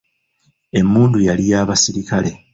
[0.79, 2.31] Emmundu yali ya basirikale.